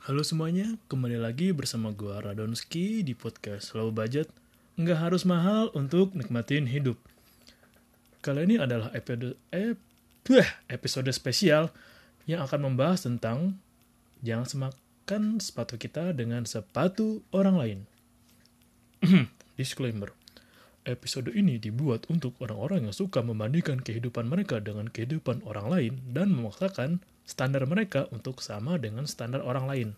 Halo 0.00 0.24
semuanya, 0.24 0.80
kembali 0.88 1.20
lagi 1.20 1.52
bersama 1.52 1.92
gue 1.92 2.08
Radonski 2.08 3.04
di 3.04 3.12
podcast 3.12 3.76
Low 3.76 3.92
Budget. 3.92 4.32
Nggak 4.80 4.96
harus 4.96 5.28
mahal 5.28 5.68
untuk 5.76 6.16
nikmatin 6.16 6.64
hidup. 6.64 6.96
Kali 8.24 8.48
ini 8.48 8.56
adalah 8.56 8.88
episode, 8.96 9.36
eh, 9.52 9.76
episode 10.72 11.12
spesial 11.12 11.68
yang 12.24 12.40
akan 12.48 12.72
membahas 12.72 13.04
tentang 13.04 13.60
jangan 14.24 14.48
semakan 14.48 15.36
sepatu 15.36 15.76
kita 15.76 16.16
dengan 16.16 16.48
sepatu 16.48 17.20
orang 17.36 17.60
lain. 17.60 17.78
Disclaimer. 19.60 20.16
Episode 20.88 21.36
ini 21.36 21.60
dibuat 21.60 22.08
untuk 22.08 22.40
orang-orang 22.40 22.88
yang 22.88 22.96
suka 22.96 23.20
membandingkan 23.20 23.84
kehidupan 23.84 24.24
mereka 24.24 24.64
dengan 24.64 24.88
kehidupan 24.88 25.44
orang 25.44 25.68
lain 25.68 25.92
dan 26.16 26.32
memaksakan 26.32 27.04
standar 27.28 27.68
mereka 27.68 28.08
untuk 28.08 28.40
sama 28.40 28.80
dengan 28.80 29.04
standar 29.04 29.44
orang 29.44 29.68
lain. 29.68 29.88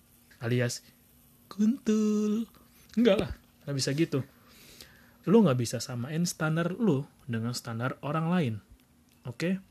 Alias, 0.43 0.83
kuntul. 1.47 2.51
Enggak 2.99 3.17
lah, 3.23 3.31
nggak 3.63 3.77
bisa 3.79 3.95
gitu. 3.95 4.27
Lu 5.31 5.47
nggak 5.47 5.55
bisa 5.63 5.79
samain 5.79 6.27
standar 6.27 6.75
lu 6.75 7.07
dengan 7.31 7.55
standar 7.55 7.95
orang 8.03 8.27
lain. 8.27 8.55
Oke? 9.23 9.63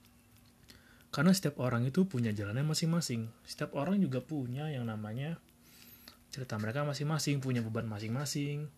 Karena 1.11 1.35
setiap 1.35 1.59
orang 1.59 1.83
itu 1.83 2.07
punya 2.07 2.31
jalannya 2.31 2.63
masing-masing. 2.63 3.27
Setiap 3.43 3.75
orang 3.75 3.99
juga 3.99 4.23
punya 4.23 4.71
yang 4.71 4.87
namanya 4.87 5.35
cerita 6.31 6.55
mereka 6.55 6.87
masing-masing, 6.87 7.43
punya 7.43 7.59
beban 7.59 7.83
masing-masing, 7.83 8.71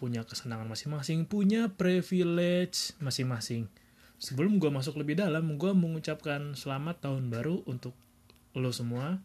punya 0.00 0.24
kesenangan 0.24 0.64
masing-masing, 0.64 1.28
punya 1.28 1.68
privilege 1.68 2.96
masing-masing. 3.04 3.68
Sebelum 4.16 4.56
gue 4.56 4.72
masuk 4.72 4.96
lebih 4.96 5.20
dalam, 5.20 5.60
gue 5.60 5.72
mengucapkan 5.76 6.56
selamat 6.56 7.04
tahun 7.04 7.28
baru 7.28 7.60
untuk 7.68 7.92
lo 8.56 8.72
semua. 8.72 9.20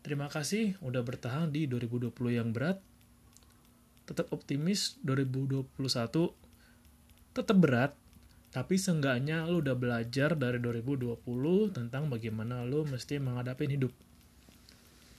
Terima 0.00 0.32
kasih 0.32 0.80
udah 0.80 1.04
bertahan 1.04 1.52
di 1.52 1.68
2020 1.68 2.16
yang 2.32 2.56
berat. 2.56 2.80
Tetap 4.08 4.32
optimis 4.32 4.96
2021 5.04 5.68
tetap 7.36 7.60
berat, 7.60 7.92
tapi 8.48 8.80
seenggaknya 8.80 9.44
lo 9.44 9.60
udah 9.60 9.76
belajar 9.76 10.32
dari 10.32 10.56
2020 10.56 11.20
tentang 11.76 12.08
bagaimana 12.08 12.64
lo 12.64 12.88
mesti 12.88 13.20
menghadapi 13.20 13.76
hidup 13.76 13.92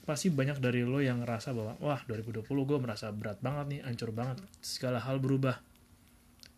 pasti 0.08 0.32
banyak 0.32 0.56
dari 0.56 0.88
lo 0.88 1.04
yang 1.04 1.20
ngerasa 1.20 1.52
bahwa 1.52 1.76
wah 1.84 2.00
2020 2.08 2.48
gue 2.48 2.78
merasa 2.80 3.12
berat 3.12 3.36
banget 3.44 3.76
nih, 3.76 3.80
hancur 3.84 4.08
banget, 4.16 4.40
segala 4.64 5.04
hal 5.04 5.20
berubah. 5.20 5.60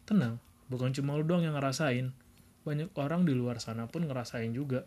Tenang, 0.06 0.38
bukan 0.70 0.94
cuma 0.94 1.18
lo 1.18 1.26
doang 1.26 1.42
yang 1.42 1.58
ngerasain, 1.58 2.14
banyak 2.62 2.94
orang 2.94 3.26
di 3.26 3.34
luar 3.34 3.58
sana 3.58 3.90
pun 3.90 4.06
ngerasain 4.06 4.54
juga. 4.54 4.86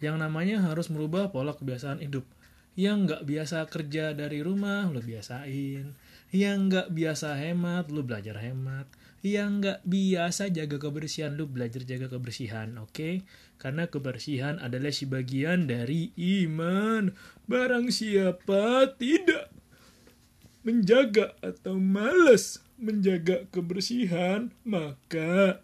Yang 0.00 0.16
namanya 0.16 0.64
harus 0.64 0.88
merubah 0.88 1.28
pola 1.28 1.52
kebiasaan 1.52 2.00
hidup. 2.00 2.24
Yang 2.72 2.96
nggak 3.04 3.22
biasa 3.28 3.68
kerja 3.68 4.16
dari 4.16 4.40
rumah, 4.40 4.88
lo 4.88 5.04
biasain. 5.04 5.92
Yang 6.32 6.58
nggak 6.72 6.88
biasa 6.96 7.36
hemat, 7.36 7.92
lo 7.92 8.00
belajar 8.00 8.40
hemat 8.40 8.88
yang 9.22 9.62
nggak 9.62 9.82
biasa 9.82 10.50
jaga 10.54 10.78
kebersihan. 10.78 11.34
Lu 11.34 11.50
belajar 11.50 11.82
jaga 11.82 12.06
kebersihan 12.10 12.76
oke? 12.78 12.92
Okay? 12.94 13.14
karena 13.58 13.90
kebersihan 13.90 14.62
adalah 14.62 14.94
sebagian 14.94 15.66
dari 15.66 16.14
iman. 16.14 17.10
Barang 17.50 17.90
siapa 17.90 18.94
tidak 18.94 19.50
menjaga 20.62 21.34
atau 21.42 21.76
malas 21.76 22.62
menjaga 22.78 23.50
kebersihan 23.50 24.54
maka 24.62 25.60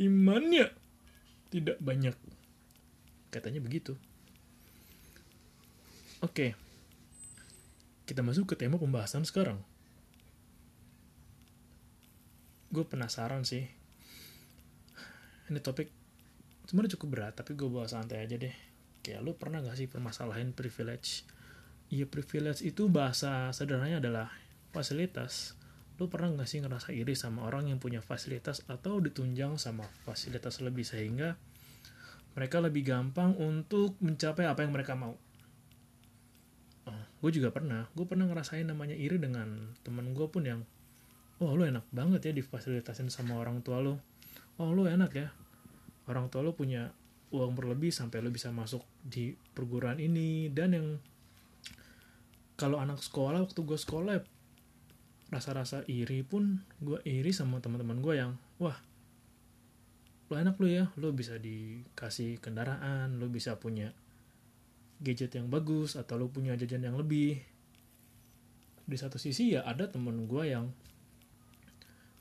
imannya 0.00 0.72
tidak 1.52 1.76
banyak. 1.84 2.16
Katanya 3.28 3.60
begitu. 3.60 3.94
Oke. 6.24 6.32
Okay. 6.32 6.50
kita 8.08 8.24
masuk 8.24 8.48
ke 8.48 8.56
tema 8.56 8.80
pembahasan 8.80 9.28
sekarang 9.28 9.60
gue 12.68 12.84
penasaran 12.84 13.48
sih. 13.48 13.64
Ini 15.48 15.58
topik 15.64 15.88
sebenarnya 16.68 17.00
cukup 17.00 17.08
berat 17.08 17.34
tapi 17.40 17.56
gue 17.56 17.68
bawa 17.68 17.88
santai 17.88 18.28
aja 18.28 18.36
deh. 18.36 18.52
Kayak 19.00 19.24
lu 19.24 19.32
pernah 19.40 19.64
gak 19.64 19.80
sih 19.80 19.88
permasalahin 19.88 20.52
privilege? 20.52 21.24
Iya 21.88 22.04
privilege 22.04 22.60
itu 22.60 22.92
bahasa 22.92 23.48
sederhananya 23.56 24.04
adalah 24.04 24.28
fasilitas. 24.76 25.56
Lu 25.96 26.12
pernah 26.12 26.36
gak 26.36 26.48
sih 26.48 26.60
ngerasa 26.60 26.92
iri 26.92 27.16
sama 27.16 27.48
orang 27.48 27.72
yang 27.72 27.80
punya 27.80 28.04
fasilitas 28.04 28.60
atau 28.68 29.00
ditunjang 29.00 29.56
sama 29.56 29.88
fasilitas 30.04 30.60
lebih 30.60 30.84
sehingga 30.84 31.40
mereka 32.36 32.60
lebih 32.60 32.84
gampang 32.84 33.32
untuk 33.40 33.96
mencapai 34.04 34.44
apa 34.44 34.62
yang 34.62 34.76
mereka 34.76 34.92
mau? 34.92 35.16
Oh, 36.84 37.02
gue 37.24 37.30
juga 37.32 37.48
pernah. 37.48 37.88
Gue 37.96 38.04
pernah 38.04 38.28
ngerasain 38.28 38.68
namanya 38.68 38.94
iri 38.94 39.16
dengan 39.16 39.72
temen 39.80 40.12
gue 40.12 40.28
pun 40.28 40.44
yang 40.44 40.60
oh 41.38 41.54
lu 41.54 41.62
enak 41.66 41.86
banget 41.94 42.30
ya 42.30 42.32
difasilitasin 42.34 43.10
sama 43.14 43.38
orang 43.38 43.62
tua 43.62 43.78
lu. 43.78 43.94
Oh 44.58 44.74
lu 44.74 44.90
enak 44.90 45.12
ya. 45.14 45.28
Orang 46.10 46.30
tua 46.30 46.42
lu 46.42 46.54
punya 46.54 46.90
uang 47.30 47.54
berlebih 47.54 47.94
sampai 47.94 48.18
lu 48.18 48.34
bisa 48.34 48.50
masuk 48.50 48.82
di 49.06 49.38
perguruan 49.54 50.02
ini. 50.02 50.50
Dan 50.50 50.74
yang 50.74 50.86
kalau 52.58 52.82
anak 52.82 52.98
sekolah 52.98 53.46
waktu 53.46 53.60
gue 53.62 53.78
sekolah 53.78 54.18
rasa-rasa 55.28 55.84
iri 55.86 56.24
pun 56.24 56.64
gue 56.82 56.98
iri 57.04 57.30
sama 57.30 57.60
teman-teman 57.60 58.00
gue 58.00 58.14
yang 58.16 58.32
wah 58.58 58.74
lu 60.26 60.34
enak 60.34 60.58
lu 60.58 60.66
ya. 60.66 60.90
Lu 60.98 61.14
bisa 61.14 61.38
dikasih 61.38 62.42
kendaraan 62.42 63.22
lu 63.22 63.30
bisa 63.30 63.54
punya 63.62 63.94
gadget 64.98 65.38
yang 65.38 65.46
bagus 65.46 65.94
atau 65.94 66.18
lu 66.18 66.26
punya 66.34 66.58
jajan 66.58 66.82
yang 66.82 66.98
lebih. 66.98 67.38
Di 68.88 68.96
satu 68.98 69.22
sisi 69.22 69.54
ya 69.54 69.62
ada 69.62 69.86
temen 69.86 70.26
gue 70.26 70.44
yang 70.50 70.74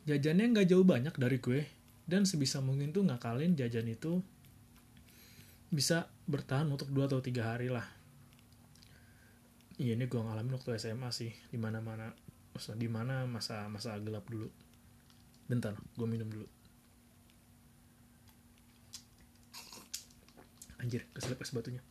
jajannya 0.08 0.56
nggak 0.56 0.68
jauh 0.72 0.88
banyak 0.88 1.14
dari 1.20 1.38
gue. 1.44 1.68
Dan 2.08 2.24
sebisa 2.24 2.64
mungkin 2.64 2.96
tuh 2.96 3.04
ngakalin 3.04 3.60
jajan 3.60 3.84
itu 3.92 4.24
bisa 5.68 6.08
bertahan 6.24 6.72
untuk 6.72 6.88
dua 6.96 7.12
atau 7.12 7.20
tiga 7.20 7.52
hari 7.52 7.68
lah. 7.68 7.84
Iya 9.76 10.00
ini 10.00 10.08
gue 10.08 10.16
ngalamin 10.16 10.56
waktu 10.56 10.80
SMA 10.80 11.12
sih 11.12 11.36
di 11.52 11.60
mana 11.60 11.84
mana 11.84 12.10
di 12.80 12.90
mana 12.90 13.28
masa 13.28 13.68
masa 13.68 14.00
gelap 14.00 14.24
dulu. 14.32 14.48
Bentar 15.52 15.76
gue 15.76 16.08
minum 16.08 16.32
dulu. 16.32 16.48
Anjir 20.80 21.04
keselip 21.12 21.44
es 21.44 21.52
batunya. 21.52 21.84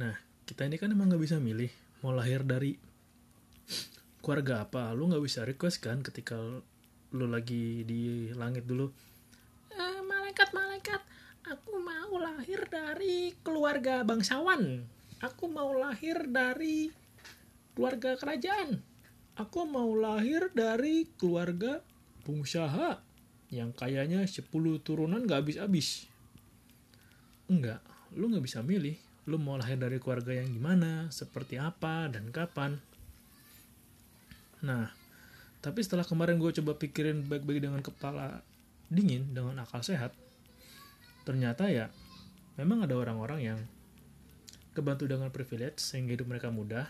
Nah 0.00 0.16
kita 0.48 0.64
ini 0.64 0.80
kan 0.80 0.88
emang 0.88 1.12
nggak 1.12 1.20
bisa 1.20 1.36
milih 1.36 1.68
mau 2.00 2.16
lahir 2.16 2.40
dari 2.40 2.85
keluarga 4.26 4.66
apa 4.66 4.90
lu 4.90 5.06
nggak 5.06 5.22
bisa 5.22 5.46
request 5.46 5.86
kan 5.86 6.02
ketika 6.02 6.34
lu 7.14 7.26
lagi 7.30 7.86
di 7.86 8.34
langit 8.34 8.66
dulu 8.66 8.90
eh, 9.70 10.00
malaikat 10.02 10.50
malaikat 10.50 10.98
aku 11.46 11.78
mau 11.78 12.18
lahir 12.18 12.66
dari 12.66 13.30
keluarga 13.46 14.02
bangsawan. 14.02 14.82
Aku 15.22 15.46
mau 15.48 15.70
lahir 15.72 16.26
dari 16.26 16.90
keluarga 17.72 18.18
kerajaan. 18.18 18.82
Aku 19.38 19.64
mau 19.64 19.94
lahir 19.94 20.50
dari 20.52 21.06
keluarga 21.14 21.80
pengusaha 22.26 22.98
yang 23.54 23.70
kayaknya 23.72 24.26
10 24.26 24.50
turunan 24.82 25.22
gak 25.24 25.46
habis-habis. 25.46 26.10
Enggak 27.46 27.78
lu 28.16 28.26
nggak 28.32 28.42
bisa 28.42 28.66
milih. 28.66 28.98
Lu 29.30 29.38
mau 29.38 29.54
lahir 29.54 29.78
dari 29.78 30.02
keluarga 30.02 30.34
yang 30.34 30.50
gimana 30.50 31.10
seperti 31.14 31.58
apa 31.62 32.10
dan 32.10 32.30
kapan 32.34 32.78
nah 34.66 34.90
tapi 35.62 35.80
setelah 35.86 36.02
kemarin 36.02 36.42
gue 36.42 36.50
coba 36.62 36.74
pikirin 36.74 37.22
baik-baik 37.30 37.62
dengan 37.62 37.80
kepala 37.80 38.42
dingin 38.90 39.30
dengan 39.30 39.62
akal 39.62 39.82
sehat 39.86 40.10
ternyata 41.22 41.70
ya 41.70 41.90
memang 42.58 42.82
ada 42.82 42.98
orang-orang 42.98 43.40
yang 43.42 43.60
kebantu 44.76 45.08
dengan 45.08 45.32
privilege 45.32 45.80
sehingga 45.80 46.12
hidup 46.12 46.28
mereka 46.28 46.52
mudah. 46.52 46.84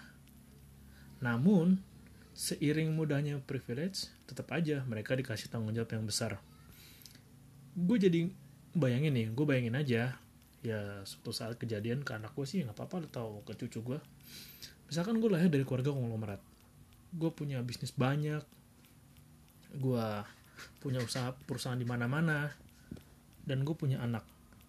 Namun 1.22 1.78
seiring 2.34 2.90
mudahnya 2.90 3.38
privilege 3.46 4.10
tetap 4.26 4.50
aja 4.50 4.82
mereka 4.82 5.14
dikasih 5.14 5.46
tanggung 5.46 5.70
jawab 5.70 5.94
yang 5.94 6.02
besar. 6.02 6.42
Gue 7.78 8.02
jadi 8.02 8.26
bayangin 8.74 9.14
nih 9.14 9.26
gue 9.30 9.46
bayangin 9.46 9.78
aja 9.78 10.02
ya 10.60 10.80
suatu 11.06 11.30
saat 11.30 11.56
kejadian 11.56 12.02
ke 12.02 12.12
anak 12.12 12.34
gue 12.34 12.44
sih 12.44 12.60
nggak 12.60 12.74
apa-apa 12.74 13.08
atau 13.08 13.40
ke 13.46 13.56
cucu 13.56 13.80
gue 13.80 13.98
misalkan 14.90 15.16
gue 15.16 15.30
lahir 15.32 15.48
dari 15.48 15.64
keluarga 15.64 15.94
konglomerat 15.94 16.42
gue 17.16 17.30
punya 17.32 17.64
bisnis 17.64 17.96
banyak 17.96 18.44
gue 19.76 20.08
punya 20.80 21.02
usaha 21.04 21.36
perusahaan 21.44 21.76
di 21.76 21.84
mana-mana 21.84 22.48
dan 23.46 23.62
gue 23.62 23.76
punya 23.76 24.00
anak. 24.02 24.24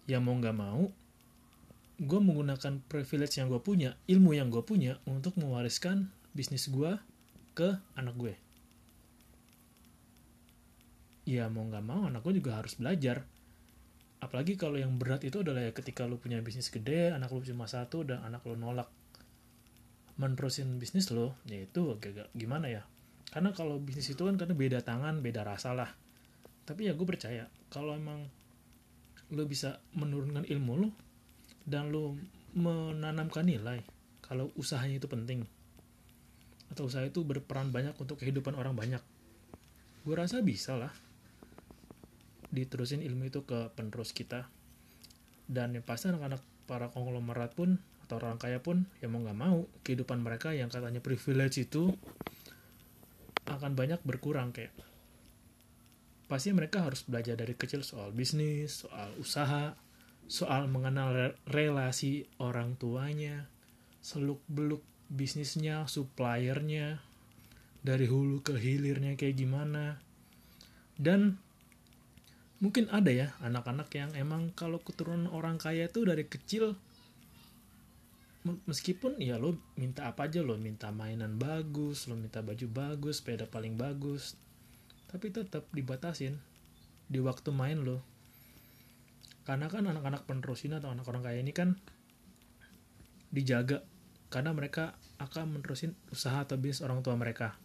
Yang 0.08 0.22
mau 0.24 0.34
nggak 0.36 0.56
mau 0.56 0.82
gue 1.98 2.20
menggunakan 2.22 2.78
privilege 2.86 3.42
yang 3.42 3.50
gue 3.50 3.58
punya 3.58 3.98
ilmu 4.06 4.30
yang 4.30 4.54
gue 4.54 4.62
punya 4.62 5.02
untuk 5.10 5.34
mewariskan 5.34 6.06
bisnis 6.30 6.70
gue 6.70 6.94
ke 7.58 7.74
anak 7.98 8.14
gue. 8.14 8.34
Ya 11.26 11.50
mau 11.50 11.66
nggak 11.66 11.84
mau 11.84 12.06
anak 12.06 12.22
gue 12.22 12.38
juga 12.38 12.62
harus 12.62 12.78
belajar. 12.78 13.26
Apalagi 14.22 14.54
kalau 14.54 14.78
yang 14.78 14.94
berat 14.98 15.26
itu 15.26 15.42
adalah 15.42 15.62
ya 15.62 15.72
ketika 15.74 16.06
lu 16.06 16.18
punya 16.18 16.38
bisnis 16.42 16.70
gede 16.70 17.14
anak 17.14 17.30
lu 17.34 17.42
cuma 17.42 17.66
satu 17.66 18.06
dan 18.06 18.22
anak 18.22 18.46
lu 18.46 18.54
nolak 18.54 18.90
menerusin 20.18 20.82
bisnis 20.82 21.08
lo 21.14 21.38
ya 21.46 21.64
itu 21.64 21.94
agak 21.94 22.28
gimana 22.34 22.66
ya? 22.68 22.82
Karena 23.30 23.54
kalau 23.54 23.78
bisnis 23.78 24.10
itu 24.10 24.22
kan 24.26 24.34
karena 24.34 24.54
beda 24.56 24.78
tangan 24.82 25.22
beda 25.22 25.46
rasa 25.46 25.72
lah. 25.72 25.90
Tapi 26.66 26.90
ya 26.90 26.92
gue 26.92 27.06
percaya 27.06 27.46
kalau 27.72 27.94
emang 27.96 28.28
lo 29.32 29.44
bisa 29.44 29.80
menurunkan 29.96 30.44
ilmu 30.48 30.72
lo 30.76 30.90
dan 31.68 31.94
lo 31.94 32.16
menanamkan 32.56 33.44
nilai 33.44 33.84
kalau 34.24 34.48
usahanya 34.56 35.00
itu 35.00 35.08
penting 35.08 35.44
atau 36.72 36.88
usaha 36.88 37.04
itu 37.04 37.24
berperan 37.24 37.72
banyak 37.72 37.92
untuk 37.96 38.20
kehidupan 38.20 38.56
orang 38.56 38.72
banyak 38.72 39.00
gue 40.08 40.16
rasa 40.16 40.40
bisa 40.40 40.72
lah. 40.72 40.88
Diterusin 42.48 43.04
ilmu 43.04 43.28
itu 43.28 43.44
ke 43.44 43.68
penerus 43.76 44.16
kita. 44.16 44.48
Dan 45.44 45.76
yang 45.76 45.84
pasti 45.84 46.08
anak-anak 46.08 46.40
para 46.64 46.88
konglomerat 46.88 47.52
pun 47.52 47.76
atau 48.08 48.16
orang 48.24 48.40
kaya 48.40 48.56
pun 48.64 48.88
ya 49.04 49.12
mau 49.12 49.20
nggak 49.20 49.36
mau 49.36 49.68
kehidupan 49.84 50.24
mereka 50.24 50.56
yang 50.56 50.72
katanya 50.72 51.04
privilege 51.04 51.60
itu 51.60 51.92
akan 53.44 53.76
banyak 53.76 54.00
berkurang 54.00 54.56
kayak 54.56 54.72
pasti 56.24 56.56
mereka 56.56 56.88
harus 56.88 57.04
belajar 57.04 57.36
dari 57.36 57.52
kecil 57.52 57.84
soal 57.84 58.12
bisnis 58.16 58.88
soal 58.88 59.12
usaha 59.20 59.76
soal 60.24 60.68
mengenal 60.72 61.36
relasi 61.48 62.24
orang 62.40 62.80
tuanya 62.80 63.48
seluk 64.00 64.40
beluk 64.48 64.80
bisnisnya, 65.08 65.88
suppliernya, 65.88 67.00
dari 67.80 68.04
hulu 68.04 68.44
ke 68.44 68.54
hilirnya 68.60 69.16
kayak 69.16 69.36
gimana. 69.40 69.96
Dan 70.94 71.40
mungkin 72.60 72.92
ada 72.92 73.08
ya 73.08 73.28
anak-anak 73.40 73.88
yang 73.96 74.10
emang 74.14 74.52
kalau 74.52 74.82
keturunan 74.82 75.30
orang 75.32 75.56
kaya 75.56 75.88
itu 75.88 76.04
dari 76.04 76.28
kecil 76.28 76.76
meskipun 78.64 79.20
ya 79.20 79.36
lo 79.36 79.58
minta 79.76 80.08
apa 80.08 80.30
aja 80.30 80.40
lo 80.40 80.56
minta 80.56 80.88
mainan 80.94 81.36
bagus 81.36 82.06
lo 82.06 82.14
minta 82.16 82.40
baju 82.40 82.66
bagus 82.70 83.20
sepeda 83.20 83.44
paling 83.44 83.76
bagus 83.76 84.38
tapi 85.08 85.32
tetap 85.32 85.68
dibatasin 85.74 86.40
di 87.08 87.18
waktu 87.20 87.50
main 87.52 87.80
lo 87.84 88.00
karena 89.48 89.68
kan 89.72 89.88
anak-anak 89.88 90.28
penerus 90.28 90.68
ini 90.68 90.76
atau 90.76 90.92
anak 90.92 91.08
orang 91.08 91.24
kaya 91.24 91.40
ini 91.40 91.56
kan 91.56 91.80
dijaga 93.32 93.80
karena 94.28 94.52
mereka 94.52 94.92
akan 95.16 95.56
menerusin 95.56 95.96
usaha 96.12 96.44
atau 96.44 96.60
bisnis 96.60 96.84
orang 96.84 97.00
tua 97.00 97.16
mereka. 97.16 97.56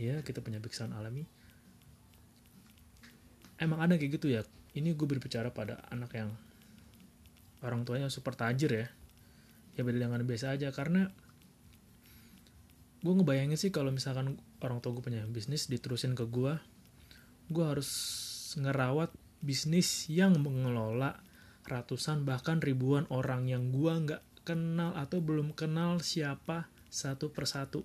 Ya, 0.00 0.24
kita 0.24 0.40
punya 0.40 0.58
biksaan 0.58 0.96
alami. 0.96 1.28
Emang 3.58 3.84
ada 3.84 4.00
kayak 4.00 4.16
gitu 4.16 4.32
ya. 4.32 4.46
Ini 4.72 4.94
gue 4.94 5.06
berbicara 5.06 5.50
pada 5.50 5.82
anak 5.90 6.14
yang 6.14 6.30
orang 7.60 7.84
tuanya 7.84 8.08
super 8.08 8.32
tajir 8.32 8.70
ya. 8.70 8.86
Ya 9.78 9.86
beda 9.86 10.02
dengan 10.02 10.26
biasa 10.26 10.58
aja. 10.58 10.74
Karena 10.74 11.06
gue 12.98 13.12
ngebayangin 13.14 13.54
sih 13.54 13.70
kalau 13.70 13.94
misalkan 13.94 14.42
orang 14.58 14.82
tua 14.82 14.98
gue 14.98 15.06
punya 15.06 15.22
bisnis 15.30 15.70
diterusin 15.70 16.18
ke 16.18 16.26
gue, 16.26 16.58
gue 17.46 17.64
harus 17.64 17.90
ngerawat 18.58 19.14
bisnis 19.38 20.10
yang 20.10 20.34
mengelola 20.42 21.22
ratusan 21.62 22.26
bahkan 22.26 22.58
ribuan 22.58 23.06
orang 23.12 23.46
yang 23.46 23.70
gue 23.70 23.92
nggak 23.92 24.22
kenal 24.42 24.96
atau 24.98 25.22
belum 25.22 25.54
kenal 25.54 26.02
siapa 26.02 26.66
satu 26.90 27.30
persatu. 27.30 27.84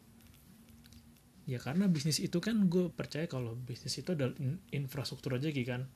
Ya 1.44 1.60
karena 1.60 1.92
bisnis 1.92 2.24
itu 2.24 2.40
kan 2.40 2.72
gue 2.72 2.88
percaya 2.90 3.28
kalau 3.28 3.54
bisnis 3.54 4.00
itu 4.00 4.16
adalah 4.16 4.32
infrastruktur 4.72 5.36
aja 5.36 5.52
gitu 5.52 5.68
kan. 5.68 5.92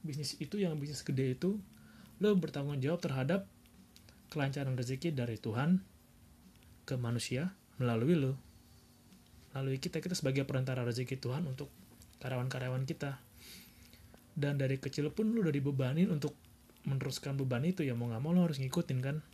Bisnis 0.00 0.40
itu 0.40 0.56
yang 0.56 0.80
bisnis 0.80 1.04
gede 1.04 1.36
itu 1.36 1.60
lo 2.16 2.32
bertanggung 2.34 2.80
jawab 2.80 3.04
terhadap 3.04 3.44
kelancaran 4.32 4.74
rezeki 4.74 5.14
dari 5.14 5.38
Tuhan 5.38 5.80
ke 6.86 6.94
manusia 6.98 7.54
melalui 7.82 8.14
lo 8.14 8.32
melalui 9.52 9.80
kita 9.80 10.04
kita 10.04 10.12
sebagai 10.12 10.44
perantara 10.44 10.84
rezeki 10.84 11.16
Tuhan 11.16 11.48
untuk 11.48 11.72
karyawan-karyawan 12.20 12.84
kita. 12.84 13.16
Dan 14.36 14.60
dari 14.60 14.76
kecil 14.76 15.08
pun 15.08 15.32
lo 15.32 15.40
udah 15.40 15.54
dibebanin 15.54 16.12
untuk 16.12 16.36
meneruskan 16.84 17.40
beban 17.40 17.64
itu. 17.64 17.80
Ya 17.80 17.96
mau 17.96 18.04
nggak 18.12 18.20
mau 18.20 18.36
lo 18.36 18.44
harus 18.44 18.60
ngikutin 18.60 19.00
kan? 19.00 19.24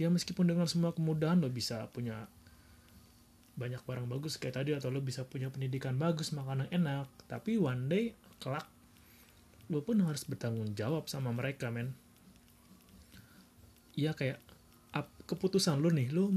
Ya 0.00 0.08
meskipun 0.08 0.48
dengan 0.48 0.64
semua 0.64 0.96
kemudahan 0.96 1.44
lo 1.44 1.52
bisa 1.52 1.92
punya 1.92 2.24
banyak 3.60 3.84
barang 3.84 4.08
bagus 4.08 4.40
kayak 4.40 4.64
tadi 4.64 4.72
atau 4.72 4.88
lo 4.88 5.04
bisa 5.04 5.28
punya 5.28 5.52
pendidikan 5.52 6.00
bagus 6.00 6.32
makanan 6.32 6.72
enak 6.72 7.04
tapi 7.28 7.60
one 7.60 7.92
day 7.92 8.16
kelak 8.40 8.64
lo 9.68 9.84
pun 9.84 10.00
harus 10.00 10.24
bertanggung 10.24 10.72
jawab 10.72 11.12
sama 11.12 11.28
mereka 11.28 11.68
men 11.68 11.92
iya 14.00 14.16
kayak 14.16 14.40
keputusan 15.28 15.78
lo 15.78 15.92
nih 15.92 16.10
lo 16.10 16.32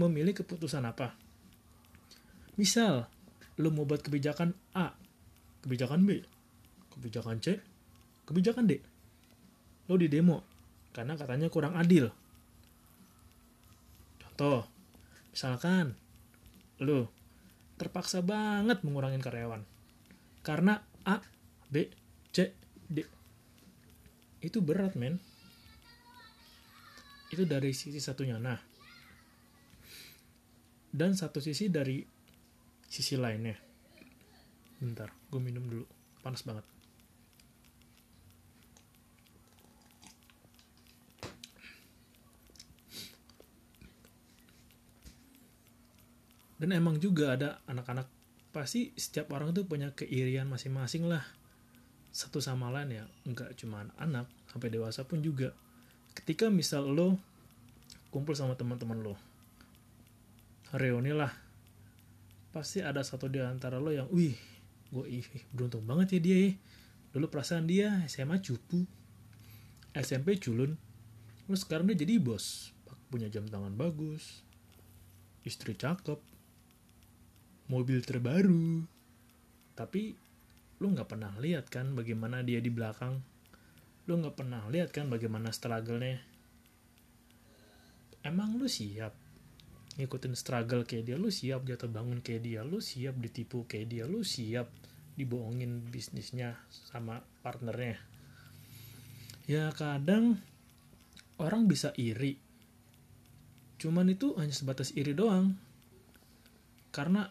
memilih 0.00 0.34
keputusan 0.34 0.82
apa 0.82 1.14
misal 2.56 3.06
lo 3.60 3.68
mau 3.70 3.86
buat 3.86 4.02
kebijakan 4.02 4.50
A 4.74 4.96
kebijakan 5.62 6.02
B 6.02 6.24
kebijakan 6.96 7.38
C 7.38 7.60
kebijakan 8.26 8.66
D 8.66 8.80
lo 9.86 9.94
di 9.94 10.08
demo 10.10 10.42
karena 10.90 11.14
katanya 11.14 11.46
kurang 11.52 11.78
adil 11.78 12.10
Contoh, 14.36 14.68
misalkan 15.32 15.96
lu 16.76 17.08
terpaksa 17.80 18.20
banget 18.20 18.84
mengurangin 18.84 19.24
karyawan 19.24 19.64
karena 20.44 20.84
A, 21.08 21.24
B, 21.72 21.88
C, 22.36 22.52
D. 22.84 23.00
Itu 24.44 24.60
berat, 24.60 24.92
men. 24.92 25.16
Itu 27.30 27.42
dari 27.46 27.74
sisi 27.74 27.98
satunya. 27.98 28.38
Nah, 28.38 28.58
dan 30.92 31.12
satu 31.12 31.42
sisi 31.42 31.68
dari 31.68 32.02
sisi 32.86 33.18
lainnya. 33.18 33.58
Bentar, 34.78 35.10
gue 35.30 35.40
minum 35.42 35.66
dulu. 35.66 35.86
Panas 36.22 36.42
banget. 36.42 36.76
dan 46.56 46.72
emang 46.72 46.96
juga 46.96 47.36
ada 47.36 47.60
anak-anak 47.68 48.08
pasti 48.52 48.96
setiap 48.96 49.36
orang 49.36 49.52
tuh 49.52 49.68
punya 49.68 49.92
keirian 49.92 50.48
masing-masing 50.48 51.04
lah 51.04 51.20
satu 52.16 52.40
sama 52.40 52.72
lain 52.72 52.96
ya 52.96 53.04
nggak 53.28 53.60
cuma 53.60 53.84
anak 54.00 54.24
sampai 54.48 54.72
dewasa 54.72 55.04
pun 55.04 55.20
juga 55.20 55.52
ketika 56.16 56.48
misal 56.48 56.88
lo 56.88 57.20
kumpul 58.10 58.32
sama 58.32 58.56
teman-teman 58.56 58.98
lo 59.04 59.14
reuni 60.72 61.12
lah 61.12 61.30
pasti 62.50 62.80
ada 62.80 63.04
satu 63.04 63.28
di 63.28 63.38
antara 63.38 63.76
lo 63.76 63.92
yang 63.92 64.08
wih 64.08 64.34
gue 64.90 65.06
ih 65.06 65.26
beruntung 65.52 65.84
banget 65.84 66.16
ya 66.16 66.20
dia 66.22 66.36
ya 66.48 66.50
dulu 67.12 67.28
perasaan 67.28 67.68
dia 67.68 68.00
SMA 68.08 68.40
cupu 68.40 68.88
SMP 69.92 70.40
culun 70.40 70.74
lo 71.46 71.54
sekarang 71.54 71.86
dia 71.92 72.00
jadi 72.00 72.16
bos 72.18 72.72
punya 73.12 73.28
jam 73.30 73.46
tangan 73.46 73.76
bagus 73.76 74.42
istri 75.46 75.78
cakep 75.78 76.18
mobil 77.70 78.02
terbaru. 78.02 78.86
Tapi 79.76 80.14
lu 80.82 80.86
nggak 80.92 81.08
pernah 81.08 81.32
lihat 81.40 81.68
kan 81.72 81.94
bagaimana 81.96 82.44
dia 82.44 82.60
di 82.60 82.68
belakang 82.68 83.20
lu 84.06 84.22
nggak 84.22 84.38
pernah 84.38 84.62
lihat 84.70 84.94
kan 84.94 85.10
bagaimana 85.10 85.50
struggle-nya? 85.50 86.22
Emang 88.22 88.54
lu 88.54 88.70
siap 88.70 89.14
ngikutin 89.98 90.34
struggle 90.38 90.86
kayak 90.86 91.10
dia? 91.10 91.16
Lu 91.18 91.30
siap 91.30 91.66
jatuh 91.66 91.90
bangun 91.90 92.22
kayak 92.22 92.42
dia? 92.46 92.60
Lu 92.62 92.78
siap 92.78 93.18
ditipu 93.18 93.66
kayak 93.66 93.86
dia? 93.90 94.04
Lu 94.06 94.22
siap 94.22 94.70
dibohongin 95.18 95.90
bisnisnya 95.90 96.54
sama 96.70 97.18
partnernya? 97.42 97.98
Ya 99.50 99.74
kadang 99.74 100.38
orang 101.42 101.66
bisa 101.66 101.90
iri. 101.98 102.38
Cuman 103.82 104.06
itu 104.10 104.38
hanya 104.38 104.54
sebatas 104.54 104.94
iri 104.94 105.18
doang. 105.18 105.58
Karena 106.94 107.26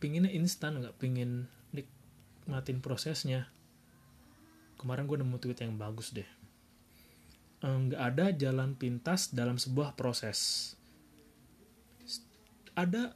pinginnya 0.00 0.32
instan 0.32 0.80
nggak 0.80 0.96
pingin 0.98 1.46
nikmatin 1.70 2.80
prosesnya 2.80 3.46
kemarin 4.82 5.06
gue 5.06 5.22
nemu 5.22 5.38
tweet 5.38 5.62
yang 5.62 5.78
bagus 5.78 6.10
deh. 6.10 6.26
Nggak 7.62 8.02
ada 8.02 8.26
jalan 8.34 8.74
pintas 8.74 9.30
dalam 9.30 9.54
sebuah 9.54 9.94
proses. 9.94 10.74
Ada 12.74 13.14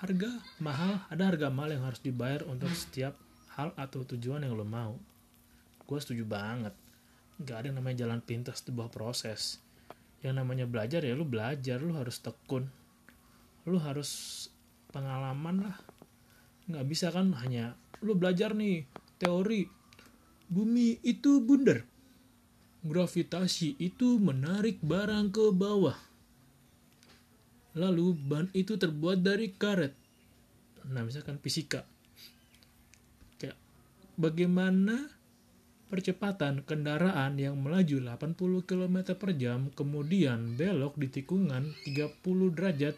harga 0.00 0.32
mahal 0.58 0.98
ada 1.12 1.30
harga 1.30 1.46
mahal 1.52 1.78
yang 1.78 1.84
harus 1.84 2.00
dibayar 2.02 2.42
untuk 2.48 2.72
setiap 2.72 3.14
hal 3.52 3.76
atau 3.76 4.08
tujuan 4.08 4.40
yang 4.40 4.56
lo 4.56 4.64
mau. 4.64 4.96
Gue 5.84 6.00
setuju 6.00 6.24
banget. 6.24 6.72
Nggak 7.36 7.56
ada 7.60 7.66
yang 7.68 7.76
namanya 7.76 7.96
jalan 8.08 8.20
pintas 8.24 8.64
sebuah 8.64 8.88
proses. 8.88 9.60
Yang 10.24 10.40
namanya 10.40 10.64
belajar 10.64 11.04
ya 11.04 11.12
lu 11.12 11.28
belajar 11.28 11.76
lu 11.84 11.92
harus 11.92 12.16
tekun. 12.24 12.72
Lu 13.68 13.76
harus 13.76 14.48
pengalaman 14.88 15.68
lah. 15.68 15.76
Nggak 16.64 16.86
bisa 16.88 17.12
kan 17.12 17.36
hanya 17.44 17.76
lu 18.00 18.16
belajar 18.16 18.56
nih 18.56 18.88
teori 19.20 19.81
bumi 20.52 21.00
itu 21.00 21.40
bundar. 21.40 21.88
Gravitasi 22.84 23.80
itu 23.80 24.20
menarik 24.20 24.84
barang 24.84 25.32
ke 25.32 25.48
bawah. 25.48 25.96
Lalu 27.72 28.12
ban 28.12 28.46
itu 28.52 28.76
terbuat 28.76 29.24
dari 29.24 29.48
karet. 29.56 29.96
Nah 30.92 31.00
misalkan 31.00 31.40
fisika. 31.40 31.88
Kayak 33.40 33.56
bagaimana 34.20 35.08
percepatan 35.88 36.64
kendaraan 36.68 37.40
yang 37.40 37.56
melaju 37.56 38.12
80 38.16 38.68
km 38.68 38.96
per 39.16 39.30
jam 39.36 39.72
kemudian 39.72 40.56
belok 40.56 41.00
di 41.00 41.08
tikungan 41.08 41.72
30 41.88 42.20
derajat 42.52 42.96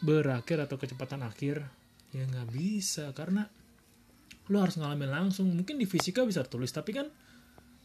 berakhir 0.00 0.64
atau 0.64 0.80
kecepatan 0.80 1.28
akhir? 1.28 1.68
Ya 2.16 2.24
nggak 2.24 2.48
bisa 2.56 3.12
karena 3.12 3.52
lu 4.50 4.58
harus 4.58 4.76
ngalamin 4.76 5.10
langsung 5.10 5.46
mungkin 5.54 5.78
di 5.78 5.86
fisika 5.86 6.26
bisa 6.26 6.42
tulis 6.42 6.74
tapi 6.74 6.90
kan 6.90 7.06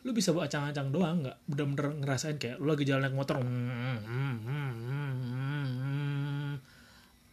lu 0.05 0.13
bisa 0.13 0.34
bawa 0.34 0.50
acang-acang 0.50 0.89
doang 0.89 1.25
nggak 1.25 1.38
bener-bener 1.50 1.88
ngerasain 2.01 2.38
kayak 2.38 2.57
lu 2.57 2.74
lagi 2.74 2.86
jalan 2.86 3.10
naik 3.10 3.15
motor 3.17 3.38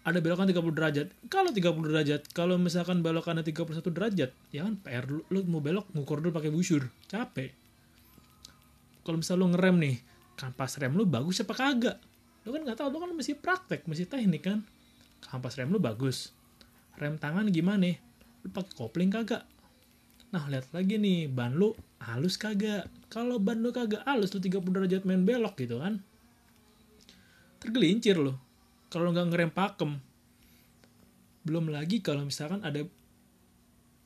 ada 0.03 0.19
belokan 0.19 0.51
30 0.51 0.75
derajat. 0.75 1.09
Kalau 1.31 1.55
30 1.55 1.63
derajat, 1.87 2.21
kalau 2.35 2.59
misalkan 2.59 3.07
belokannya 3.07 3.47
31 3.47 3.87
derajat, 3.87 4.31
ya 4.51 4.67
kan 4.67 4.75
PR 4.83 5.07
lu, 5.07 5.23
lu 5.31 5.47
mau 5.47 5.63
belok 5.63 5.95
ngukur 5.95 6.19
dulu 6.19 6.35
pakai 6.35 6.51
busur. 6.51 6.91
Capek. 7.07 7.55
Kalau 9.07 9.19
misal 9.23 9.39
lu 9.39 9.47
ngerem 9.55 9.79
nih, 9.79 9.97
kampas 10.35 10.79
rem 10.83 10.99
lu 10.99 11.07
bagus 11.07 11.43
apa 11.47 11.55
kagak? 11.55 11.97
Lu 12.43 12.51
kan 12.51 12.67
nggak 12.67 12.83
tahu, 12.83 12.91
lu 12.91 12.99
kan 12.99 13.11
masih 13.15 13.39
praktek, 13.39 13.87
masih 13.87 14.11
teknik 14.11 14.43
kan. 14.43 14.67
Kampas 15.23 15.55
rem 15.55 15.71
lu 15.71 15.79
bagus. 15.79 16.35
Rem 16.99 17.15
tangan 17.15 17.47
gimana? 17.55 17.95
Lu 18.43 18.49
pakai 18.51 18.73
kopling 18.75 19.11
kagak? 19.11 19.47
Nah, 20.33 20.49
lihat 20.49 20.69
lagi 20.75 20.97
nih, 20.97 21.29
ban 21.29 21.55
lu 21.55 21.77
halus 22.03 22.37
kagak? 22.41 22.91
Kalau 23.13 23.39
ban 23.39 23.61
lu 23.61 23.71
kagak 23.71 24.03
halus, 24.09 24.33
lu 24.35 24.41
30 24.41 24.63
derajat 24.65 25.03
main 25.07 25.23
belok 25.23 25.55
gitu 25.61 25.79
kan. 25.79 26.03
Tergelincir 27.63 28.19
lu. 28.19 28.35
Kalau 28.91 29.15
nggak 29.15 29.29
ngerem 29.31 29.51
pakem. 29.53 30.03
Belum 31.43 31.71
lagi 31.71 32.03
kalau 32.03 32.27
misalkan 32.27 32.63
ada 32.63 32.83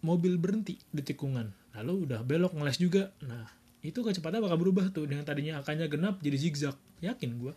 mobil 0.00 0.36
berhenti 0.36 0.78
di 0.88 1.02
tikungan. 1.04 1.52
Lalu 1.76 2.08
udah 2.08 2.20
belok 2.24 2.56
ngeles 2.56 2.80
juga. 2.80 3.12
Nah 3.24 3.44
itu 3.84 4.00
kecepatannya 4.00 4.42
bakal 4.42 4.58
berubah 4.58 4.88
tuh 4.90 5.04
dengan 5.04 5.22
tadinya 5.22 5.60
angkanya 5.60 5.86
genap 5.90 6.18
jadi 6.24 6.36
zigzag. 6.40 6.76
Yakin 7.04 7.36
gue 7.36 7.54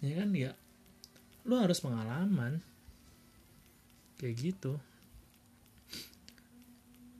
ya 0.00 0.14
kan 0.16 0.28
ya? 0.32 0.52
Lo 1.44 1.60
harus 1.60 1.80
pengalaman 1.80 2.64
kayak 4.20 4.36
gitu. 4.36 4.76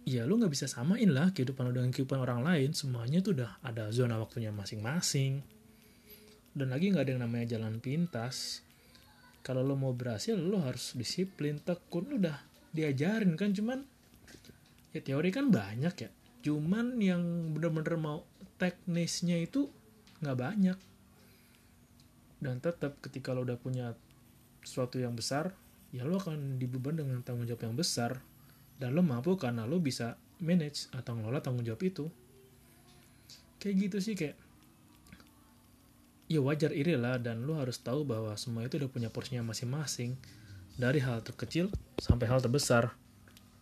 Ya 0.04 0.28
lo 0.28 0.36
nggak 0.36 0.52
bisa 0.52 0.68
samain 0.68 1.08
lah 1.08 1.32
kehidupan 1.32 1.64
lo 1.64 1.72
dengan 1.72 1.88
kehidupan 1.88 2.20
orang 2.20 2.44
lain. 2.44 2.76
Semuanya 2.76 3.24
tuh 3.24 3.40
udah 3.40 3.56
ada 3.64 3.88
zona 3.88 4.20
waktunya 4.20 4.52
masing-masing. 4.52 5.40
Dan 6.52 6.68
lagi 6.68 6.92
nggak 6.92 7.08
ada 7.08 7.12
yang 7.16 7.22
namanya 7.24 7.56
jalan 7.56 7.80
pintas. 7.80 8.60
Kalau 9.40 9.64
lo 9.64 9.80
mau 9.80 9.96
berhasil 9.96 10.36
lo 10.36 10.60
harus 10.60 10.92
disiplin 10.92 11.56
tekun. 11.64 12.20
Udah 12.20 12.36
diajarin 12.74 13.32
kan 13.40 13.56
cuman 13.56 13.80
ya 14.92 15.00
teori 15.00 15.30
kan 15.32 15.48
banyak 15.48 15.94
ya. 15.96 16.10
Cuman 16.44 17.00
yang 17.00 17.54
bener-bener 17.56 17.96
mau 17.96 18.26
teknisnya 18.60 19.40
itu 19.40 19.72
nggak 20.20 20.36
banyak. 20.36 20.78
Dan 22.40 22.58
tetap 22.58 22.98
ketika 22.98 23.32
lo 23.32 23.46
udah 23.46 23.56
punya 23.56 23.94
sesuatu 24.60 25.00
yang 25.00 25.16
besar 25.16 25.54
ya 25.90 26.06
lo 26.06 26.22
akan 26.22 26.58
dibeban 26.58 26.98
dengan 26.98 27.18
tanggung 27.22 27.46
jawab 27.46 27.66
yang 27.66 27.76
besar. 27.78 28.22
Dan 28.80 28.96
lo 28.96 29.04
mampu 29.04 29.36
karena 29.36 29.68
lo 29.68 29.76
bisa 29.82 30.16
manage 30.40 30.88
atau 30.94 31.18
ngelola 31.18 31.42
tanggung 31.44 31.66
jawab 31.66 31.82
itu. 31.84 32.08
Kayak 33.60 33.74
gitu 33.76 33.96
sih 34.00 34.14
kayak 34.16 34.36
ya 36.30 36.40
wajar 36.40 36.72
iri 36.72 36.96
lah. 36.96 37.18
Dan 37.20 37.44
lu 37.44 37.58
harus 37.58 37.76
tahu 37.82 38.06
bahwa 38.06 38.32
semua 38.38 38.64
itu 38.64 38.78
udah 38.80 38.90
punya 38.90 39.08
porsinya 39.12 39.44
masing-masing. 39.44 40.16
Dari 40.80 41.02
hal 41.02 41.20
terkecil 41.20 41.68
sampai 42.00 42.30
hal 42.30 42.40
terbesar. 42.40 42.96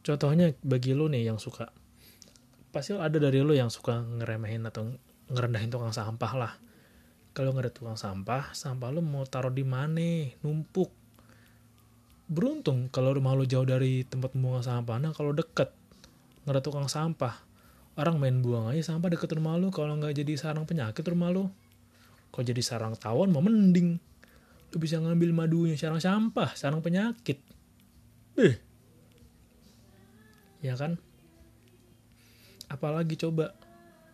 Contohnya 0.06 0.54
bagi 0.62 0.94
lu 0.94 1.10
nih 1.10 1.34
yang 1.34 1.40
suka. 1.42 1.72
Pasti 2.70 2.94
ada 2.94 3.18
dari 3.18 3.42
lu 3.42 3.56
yang 3.56 3.72
suka 3.72 4.04
ngeremehin 4.06 4.62
atau 4.68 4.94
ngerendahin 5.32 5.72
tukang 5.72 5.90
sampah 5.90 6.32
lah. 6.36 6.52
Kalau 7.34 7.54
nggak 7.54 7.64
ada 7.70 7.72
tukang 7.74 7.98
sampah 7.98 8.54
sampah 8.54 8.88
lu 8.90 9.02
mau 9.02 9.26
taruh 9.26 9.52
di 9.52 9.62
mana? 9.66 10.30
Numpuk 10.42 10.97
beruntung 12.28 12.92
kalau 12.92 13.16
rumah 13.16 13.32
lu 13.32 13.48
jauh 13.48 13.64
dari 13.64 14.04
tempat 14.04 14.36
buang 14.36 14.60
sampah. 14.60 15.00
Nah 15.00 15.16
kalau 15.16 15.32
deket 15.32 15.72
nggak 16.44 16.54
ada 16.54 16.60
tukang 16.60 16.88
sampah 16.88 17.44
orang 17.98 18.16
main 18.20 18.36
buang 18.44 18.70
aja 18.72 18.94
sampah 18.94 19.10
deket 19.10 19.36
rumah 19.36 19.56
lu 19.56 19.72
kalau 19.74 19.96
nggak 19.98 20.14
jadi 20.16 20.38
sarang 20.38 20.64
penyakit 20.64 21.02
rumah 21.08 21.28
lu 21.32 21.50
kalau 22.30 22.44
jadi 22.44 22.60
sarang 22.60 22.94
tawon 22.94 23.32
mau 23.32 23.40
mending. 23.40 23.96
Lu 24.68 24.76
bisa 24.76 25.00
ngambil 25.00 25.32
madunya 25.32 25.74
sarang 25.80 25.98
sampah 25.98 26.52
sarang 26.52 26.84
penyakit. 26.84 27.40
Eh. 28.36 28.60
Ya 30.60 30.76
kan? 30.76 31.00
Apalagi 32.68 33.16
coba 33.16 33.56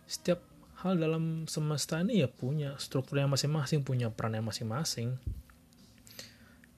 setiap 0.07 0.39
hal 0.79 0.95
dalam 0.95 1.49
semesta 1.51 1.99
ini 1.99 2.23
ya 2.23 2.31
punya 2.31 2.77
strukturnya 2.79 3.27
masing-masing 3.27 3.83
punya 3.83 4.13
perannya 4.13 4.45
masing-masing 4.45 5.17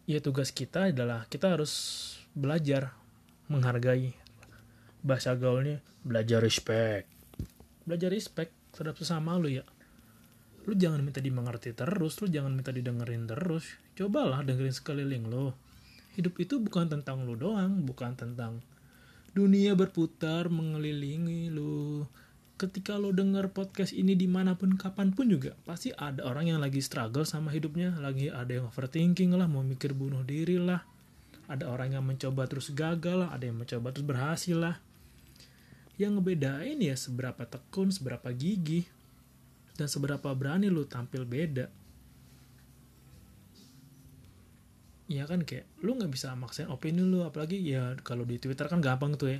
ya 0.07 0.23
tugas 0.23 0.55
kita 0.55 0.95
adalah 0.95 1.27
kita 1.27 1.59
harus 1.59 1.73
belajar 2.31 2.95
menghargai 3.51 4.15
bahasa 5.03 5.35
gaulnya. 5.35 5.83
Belajar 6.07 6.39
respect. 6.39 7.11
Belajar 7.83 8.07
respect 8.15 8.55
terhadap 8.71 8.95
sesama 8.95 9.35
lu 9.35 9.51
ya. 9.51 9.67
Lu 10.63 10.75
jangan 10.75 11.03
minta 11.03 11.19
dimengerti 11.19 11.75
terus 11.75 12.19
lu 12.23 12.31
jangan 12.31 12.55
minta 12.55 12.71
didengerin 12.71 13.27
terus. 13.27 13.67
Cobalah 13.99 14.47
dengerin 14.47 14.71
sekeliling 14.71 15.27
lu. 15.27 15.51
Hidup 16.15 16.39
itu 16.39 16.63
bukan 16.63 16.87
tentang 16.87 17.27
lu 17.27 17.35
doang 17.35 17.83
bukan 17.83 18.15
tentang 18.15 18.63
dunia 19.35 19.75
berputar 19.75 20.47
mengelilingi 20.47 21.51
lu 21.51 22.07
ketika 22.57 22.97
lo 22.97 23.13
denger 23.13 23.53
podcast 23.53 23.93
ini 23.93 24.17
di 24.17 24.25
mana 24.25 24.57
pun 24.57 24.73
kapan 24.73 25.13
pun 25.13 25.29
juga 25.29 25.53
pasti 25.61 25.93
ada 25.93 26.25
orang 26.25 26.49
yang 26.49 26.59
lagi 26.59 26.81
struggle 26.81 27.21
sama 27.21 27.53
hidupnya 27.53 27.93
lagi 28.01 28.33
ada 28.33 28.49
yang 28.49 28.65
overthinking 28.65 29.37
lah 29.37 29.45
mau 29.45 29.61
mikir 29.61 29.93
bunuh 29.93 30.25
diri 30.25 30.57
lah. 30.57 30.81
Ada 31.47 31.69
orang 31.69 31.95
yang 31.95 32.03
mencoba 32.03 32.49
terus 32.49 32.73
gagal 32.73 33.23
lah 33.23 33.29
ada 33.29 33.45
yang 33.45 33.61
mencoba 33.61 33.93
terus 33.93 34.03
berhasil 34.09 34.57
lah. 34.57 34.75
Yang 36.01 36.17
ngebedain 36.17 36.77
ya 36.81 36.97
seberapa 36.97 37.45
tekun 37.45 37.93
seberapa 37.93 38.33
gigih 38.33 38.89
dan 39.77 39.85
seberapa 39.85 40.33
berani 40.33 40.73
lu 40.73 40.89
tampil 40.89 41.29
beda. 41.29 41.69
Ya 45.07 45.29
kan 45.29 45.45
kayak 45.45 45.69
lu 45.85 45.93
nggak 45.93 46.09
bisa 46.09 46.33
maksain 46.33 46.73
opini 46.73 47.05
lu 47.05 47.21
apalagi 47.21 47.61
ya 47.61 47.93
kalau 48.01 48.25
di 48.25 48.41
twitter 48.41 48.65
kan 48.65 48.81
gampang 48.81 49.13
tuh 49.13 49.37
ya. 49.37 49.39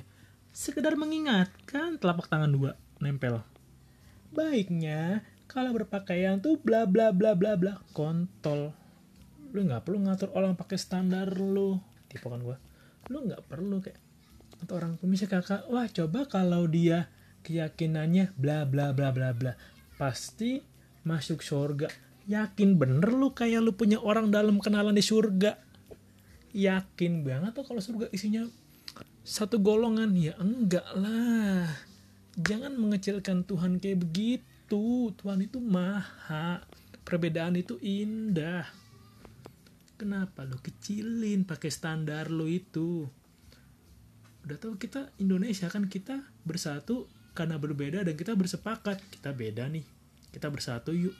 Sekedar 0.54 0.94
mengingatkan 0.94 1.98
telapak 1.98 2.30
tangan 2.30 2.48
dua 2.48 2.78
nempel. 2.98 3.42
Baiknya 4.34 5.24
kalau 5.48 5.72
berpakaian 5.72 6.38
tuh 6.44 6.60
bla 6.60 6.84
bla 6.84 7.10
bla 7.10 7.32
bla 7.32 7.56
bla 7.56 7.80
kontol. 7.96 8.76
Lu 9.56 9.64
nggak 9.64 9.88
perlu 9.88 10.04
ngatur 10.04 10.30
orang 10.36 10.54
pakai 10.54 10.76
standar 10.76 11.32
lu. 11.32 11.80
Tipe 12.06 12.28
kan 12.28 12.44
gua. 12.44 12.60
Lu 13.08 13.24
nggak 13.24 13.48
perlu 13.48 13.80
kayak 13.80 13.98
atau 14.58 14.74
orang 14.74 14.98
pemisah 14.98 15.30
kakak 15.30 15.70
wah 15.70 15.86
coba 15.86 16.26
kalau 16.26 16.66
dia 16.66 17.06
keyakinannya 17.46 18.34
bla 18.36 18.68
bla 18.68 18.92
bla 18.92 19.08
bla 19.14 19.32
bla. 19.32 19.52
Pasti 19.96 20.60
masuk 21.08 21.40
surga. 21.40 21.88
Yakin 22.28 22.76
bener 22.76 23.08
lu 23.08 23.32
kayak 23.32 23.64
lu 23.64 23.72
punya 23.72 23.96
orang 23.96 24.28
dalam 24.28 24.60
kenalan 24.60 24.92
di 24.92 25.00
surga? 25.00 25.56
Yakin 26.52 27.24
banget 27.24 27.56
tuh 27.56 27.64
kalau 27.64 27.80
surga 27.80 28.12
isinya 28.12 28.44
satu 29.24 29.56
golongan? 29.56 30.12
Ya 30.12 30.36
enggak 30.36 30.84
lah 30.92 31.87
jangan 32.38 32.74
mengecilkan 32.78 33.42
Tuhan 33.42 33.82
kayak 33.82 34.06
begitu. 34.06 35.10
Tuhan 35.18 35.42
itu 35.42 35.58
maha. 35.58 36.62
Perbedaan 37.02 37.58
itu 37.58 37.80
indah. 37.82 38.66
Kenapa 39.98 40.46
lu 40.46 40.54
kecilin 40.62 41.42
pakai 41.42 41.70
standar 41.74 42.30
lu 42.30 42.46
itu? 42.46 43.10
Udah 44.46 44.56
tahu 44.56 44.78
kita 44.78 45.10
Indonesia 45.18 45.66
kan 45.66 45.90
kita 45.90 46.22
bersatu 46.46 47.10
karena 47.34 47.58
berbeda 47.58 48.06
dan 48.06 48.14
kita 48.14 48.38
bersepakat. 48.38 49.02
Kita 49.10 49.34
beda 49.34 49.66
nih. 49.66 49.82
Kita 50.30 50.46
bersatu 50.52 50.94
yuk. 50.94 51.16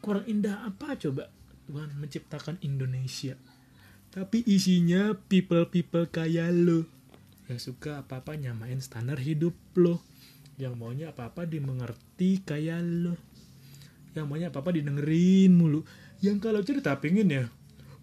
Kurang 0.00 0.24
indah 0.24 0.64
apa 0.64 0.96
coba? 0.96 1.28
Tuhan 1.68 1.92
menciptakan 2.00 2.56
Indonesia. 2.64 3.36
Tapi 4.10 4.42
isinya 4.48 5.14
people-people 5.28 6.10
kayak 6.10 6.50
lo 6.50 6.99
yang 7.50 7.58
suka 7.58 8.06
apa-apa 8.06 8.38
nyamain 8.38 8.78
standar 8.78 9.18
hidup 9.18 9.52
lo. 9.74 9.98
Yang 10.54 10.78
maunya 10.78 11.10
apa-apa 11.10 11.50
dimengerti 11.50 12.46
kayak 12.46 12.78
lo. 12.80 13.18
Yang 14.14 14.26
maunya 14.30 14.48
apa-apa 14.54 14.70
didengerin 14.70 15.50
mulu. 15.50 15.82
Yang 16.22 16.36
kalau 16.38 16.62
cerita 16.62 16.94
pengen 17.02 17.26
ya 17.26 17.44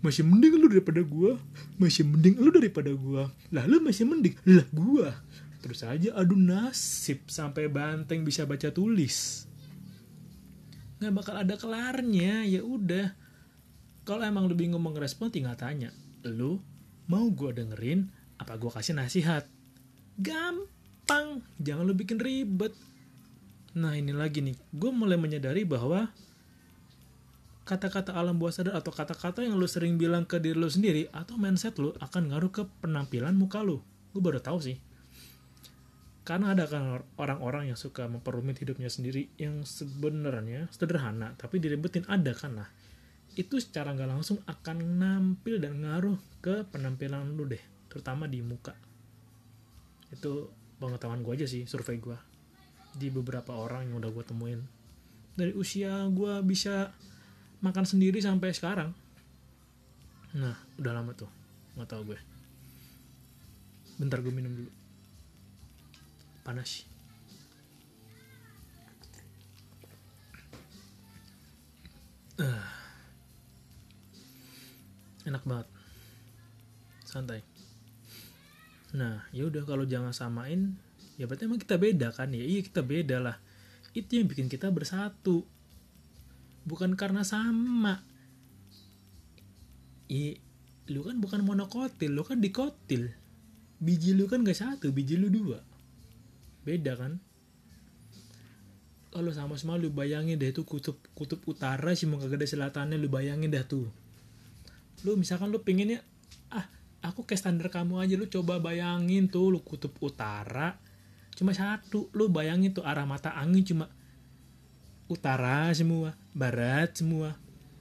masih 0.03 0.27
mending 0.27 0.59
lu 0.59 0.67
daripada 0.67 0.99
gua. 1.01 1.39
Masih 1.79 2.03
mending 2.03 2.35
lu 2.43 2.51
daripada 2.51 2.91
gua. 2.91 3.31
Lalu 3.55 3.87
masih 3.87 4.03
mending 4.03 4.35
lah 4.43 4.67
gua. 4.75 5.15
Terus 5.63 5.87
aja 5.87 6.11
adu 6.13 6.35
nasib 6.35 7.23
sampai 7.31 7.71
banteng 7.71 8.27
bisa 8.27 8.43
baca 8.43 8.67
tulis. 8.69 9.47
Nggak 10.99 11.13
bakal 11.15 11.35
ada 11.39 11.55
kelarnya 11.55 12.43
ya 12.43 12.61
udah. 12.67 13.15
Kalau 14.03 14.23
emang 14.27 14.47
lu 14.47 14.55
bingung 14.55 14.83
mau 14.83 14.91
ngerespon 14.91 15.31
tinggal 15.31 15.55
tanya 15.59 15.91
lu 16.23 16.59
mau 17.07 17.27
gue 17.31 17.51
dengerin 17.55 18.11
apa 18.47 18.55
gue 18.55 18.71
kasih 18.71 18.95
nasihat? 18.95 19.43
Gampang. 20.15 21.43
Jangan 21.59 21.83
lu 21.83 21.91
bikin 21.91 22.15
ribet. 22.15 22.71
Nah 23.75 23.91
ini 23.91 24.15
lagi 24.15 24.39
nih. 24.39 24.55
Gue 24.71 24.87
mulai 24.95 25.19
menyadari 25.19 25.67
bahwa 25.67 26.07
kata-kata 27.67 28.15
alam 28.15 28.39
bawah 28.39 28.55
sadar 28.55 28.79
atau 28.79 28.95
kata-kata 28.95 29.43
yang 29.43 29.59
lu 29.59 29.67
sering 29.67 29.99
bilang 29.99 30.23
ke 30.23 30.39
diri 30.39 30.55
lu 30.55 30.71
sendiri 30.71 31.11
atau 31.11 31.35
mindset 31.35 31.75
lu 31.75 31.91
akan 31.99 32.31
ngaruh 32.31 32.47
ke 32.55 32.63
penampilan 32.79 33.35
muka 33.35 33.59
lu. 33.67 33.83
Gue 34.15 34.23
baru 34.23 34.39
tahu 34.39 34.63
sih. 34.63 34.79
Karena 36.23 36.55
ada 36.55 36.71
kan 36.71 37.03
orang-orang 37.19 37.75
yang 37.75 37.75
suka 37.75 38.07
memperumit 38.07 38.63
hidupnya 38.63 38.87
sendiri 38.87 39.27
yang 39.35 39.67
sebenarnya 39.67 40.71
sederhana 40.71 41.35
tapi 41.35 41.59
diribetin 41.59 42.07
ada 42.07 42.31
kan. 42.31 42.63
Nah 42.63 42.71
itu 43.35 43.59
secara 43.59 43.91
nggak 43.91 44.07
langsung 44.07 44.39
akan 44.47 45.03
nampil 45.03 45.59
dan 45.59 45.83
ngaruh 45.83 46.15
ke 46.39 46.63
penampilan 46.71 47.35
lu 47.35 47.43
deh 47.43 47.75
terutama 47.97 48.29
di 48.29 48.45
muka. 48.45 48.77
Itu 50.13 50.53
pengetahuan 50.77 51.25
gue 51.25 51.33
aja 51.33 51.49
sih 51.49 51.65
survei 51.65 51.97
gue 51.97 52.13
di 52.93 53.09
beberapa 53.09 53.57
orang 53.57 53.89
yang 53.89 53.97
udah 53.97 54.13
gue 54.13 54.21
temuin. 54.21 54.61
Dari 55.33 55.49
usia 55.57 56.05
gue 56.05 56.45
bisa 56.45 56.93
makan 57.65 57.89
sendiri 57.89 58.21
sampai 58.21 58.53
sekarang. 58.53 58.93
Nah 60.37 60.53
udah 60.77 60.93
lama 60.93 61.17
tuh 61.17 61.29
nggak 61.73 61.89
tahu 61.89 62.13
gue. 62.13 62.19
Bentar 63.97 64.21
gue 64.21 64.29
minum 64.29 64.53
dulu. 64.53 64.69
Panas. 66.45 66.85
Ah. 72.37 72.69
enak 75.25 75.41
banget. 75.49 75.67
Santai 77.01 77.56
nah 78.97 79.29
ya 79.29 79.45
udah 79.45 79.61
kalau 79.61 79.85
jangan 79.85 80.09
samain 80.09 80.73
ya 81.21 81.29
berarti 81.29 81.45
emang 81.45 81.61
kita 81.61 81.77
beda 81.77 82.07
kan 82.13 82.33
ya? 82.33 82.41
Iya 82.41 82.61
kita 82.65 82.81
beda 82.81 83.17
lah. 83.21 83.37
Itu 83.93 84.21
yang 84.21 84.29
bikin 84.29 84.49
kita 84.49 84.69
bersatu. 84.69 85.45
Bukan 86.65 86.93
karena 86.93 87.25
sama. 87.25 88.05
Iya, 90.07 90.39
lu 90.93 91.03
kan 91.03 91.19
bukan 91.19 91.41
monokotil, 91.43 92.13
lu 92.13 92.23
kan 92.23 92.39
dikotil. 92.39 93.11
Biji 93.81 94.15
lu 94.15 94.29
kan 94.29 94.45
gak 94.45 94.57
satu, 94.57 94.93
biji 94.93 95.19
lu 95.19 95.27
dua. 95.33 95.59
Beda 96.63 96.95
kan? 96.95 97.19
Kalau 99.11 99.33
sama 99.33 99.57
sama 99.57 99.81
lu 99.81 99.89
bayangin 99.89 100.37
deh 100.37 100.53
itu 100.53 100.61
kutub 100.61 101.01
kutub 101.17 101.41
utara 101.49 101.95
sih 101.97 102.05
mau 102.05 102.21
kagak 102.21 102.45
selatannya 102.45 103.01
lu 103.01 103.09
bayangin 103.09 103.49
dah 103.49 103.65
tuh. 103.65 103.89
Lu 105.01 105.17
misalkan 105.17 105.49
lu 105.49 105.65
pengennya 105.65 106.05
ah 106.53 106.69
aku 107.07 107.23
kayak 107.23 107.41
standar 107.41 107.67
kamu 107.71 108.03
aja 108.03 108.13
lu 108.19 108.27
coba 108.27 108.59
bayangin 108.59 109.31
tuh 109.31 109.49
lu 109.55 109.59
kutub 109.63 109.95
utara 110.03 110.75
cuma 111.37 111.53
satu 111.55 112.11
lu 112.17 112.27
bayangin 112.27 112.73
tuh 112.73 112.83
arah 112.83 113.07
mata 113.07 113.31
angin 113.33 113.63
cuma 113.63 113.85
utara 115.07 115.71
semua 115.71 116.13
barat 116.37 116.93
semua. 116.93 117.39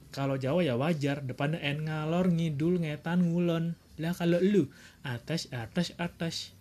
Kalau 0.09 0.39
Jawa 0.39 0.65
ya 0.65 0.73
wajar 0.73 1.21
depannya 1.21 1.61
en 1.61 1.85
ngalor 1.85 2.33
ngidul 2.33 2.81
ngetan 2.81 3.21
ngulon. 3.21 3.77
Lah 4.01 4.17
kalau 4.17 4.41
lu 4.41 4.65
atas 5.05 5.51
atas 5.53 5.93
atas. 6.01 6.57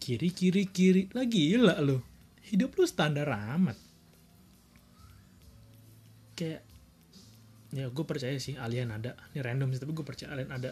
Kiri 0.00 0.30
kiri 0.30 0.70
kiri 0.70 1.10
lagi 1.12 1.56
gila 1.56 1.82
lu. 1.82 1.98
Hidup 2.46 2.78
lu 2.78 2.86
standar 2.86 3.26
amat. 3.26 3.76
Kayak 6.38 6.62
ya 7.74 7.86
gue 7.90 8.04
percaya 8.06 8.38
sih 8.38 8.54
alien 8.54 8.94
ada. 8.94 9.18
Ini 9.34 9.42
random 9.42 9.74
sih 9.74 9.80
tapi 9.82 9.92
gue 9.92 10.06
percaya 10.06 10.30
alien 10.36 10.52
ada 10.54 10.70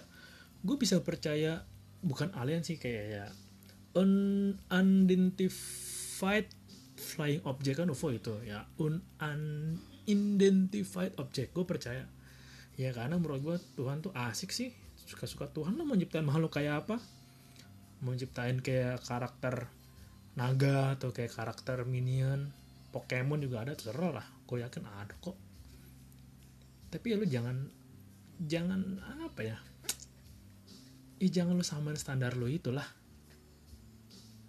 gue 0.68 0.76
bisa 0.76 1.00
percaya 1.00 1.64
bukan 2.04 2.30
alien 2.36 2.60
sih 2.60 2.76
kayak 2.76 3.04
ya 3.08 3.26
un 3.96 4.12
unidentified 4.68 6.52
flying 6.98 7.40
object 7.48 7.80
kan 7.80 7.88
UFO 7.88 8.12
itu 8.12 8.36
ya 8.44 8.68
un 8.76 9.00
unidentified 9.18 11.16
object 11.16 11.56
gue 11.56 11.64
percaya. 11.64 12.04
Ya 12.78 12.94
karena 12.94 13.18
menurut 13.18 13.40
gue 13.42 13.56
Tuhan 13.74 14.04
tuh 14.04 14.14
asik 14.14 14.54
sih 14.54 14.70
suka-suka 15.08 15.50
Tuhan 15.50 15.74
lah 15.74 15.88
mau 15.88 15.96
nyiptain 15.96 16.26
makhluk 16.26 16.54
kayak 16.54 16.86
apa. 16.86 17.00
Mau 18.04 18.14
ciptain 18.14 18.62
kayak 18.62 19.02
karakter 19.02 19.66
naga 20.38 20.94
atau 20.94 21.10
kayak 21.10 21.34
karakter 21.34 21.82
minion 21.82 22.54
Pokemon 22.94 23.42
juga 23.42 23.66
ada 23.66 23.74
terserah 23.74 24.22
lah 24.22 24.26
gue 24.46 24.58
yakin 24.62 24.84
ada 24.86 25.14
kok. 25.18 25.34
Tapi 26.88 27.06
ya 27.10 27.16
lu 27.18 27.26
jangan 27.26 27.56
jangan 28.38 29.02
apa 29.18 29.40
ya 29.42 29.58
Ih 31.18 31.30
jangan 31.34 31.58
lu 31.58 31.66
samain 31.66 31.98
standar 31.98 32.38
lu 32.38 32.46
itulah. 32.46 32.86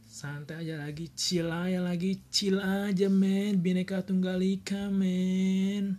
Santai 0.06 0.68
aja 0.68 0.84
lagi 0.84 1.10
chill 1.16 1.48
aja 1.48 1.82
lagi 1.82 2.22
chill 2.30 2.62
aja 2.62 3.10
men. 3.10 3.58
Bineka 3.64 4.06
tunggal 4.06 4.38
ika 4.44 4.94
men. 4.94 5.98